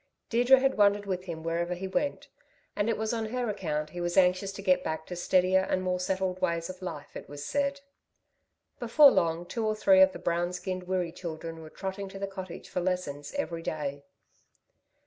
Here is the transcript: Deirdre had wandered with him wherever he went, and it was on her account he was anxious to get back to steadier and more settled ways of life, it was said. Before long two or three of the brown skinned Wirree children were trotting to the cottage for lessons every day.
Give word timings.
Deirdre 0.31 0.57
had 0.57 0.79
wandered 0.79 1.05
with 1.05 1.25
him 1.25 1.43
wherever 1.43 1.75
he 1.75 1.87
went, 1.87 2.27
and 2.75 2.89
it 2.89 2.97
was 2.97 3.13
on 3.13 3.27
her 3.27 3.47
account 3.51 3.91
he 3.91 4.01
was 4.01 4.17
anxious 4.17 4.51
to 4.51 4.63
get 4.63 4.83
back 4.83 5.05
to 5.05 5.15
steadier 5.15 5.59
and 5.69 5.83
more 5.83 5.99
settled 5.99 6.41
ways 6.41 6.71
of 6.71 6.81
life, 6.81 7.15
it 7.15 7.29
was 7.29 7.45
said. 7.45 7.81
Before 8.79 9.11
long 9.11 9.45
two 9.45 9.63
or 9.63 9.75
three 9.75 10.01
of 10.01 10.11
the 10.11 10.17
brown 10.17 10.53
skinned 10.53 10.87
Wirree 10.87 11.11
children 11.11 11.61
were 11.61 11.69
trotting 11.69 12.09
to 12.09 12.17
the 12.17 12.25
cottage 12.25 12.67
for 12.67 12.81
lessons 12.81 13.35
every 13.35 13.61
day. 13.61 14.01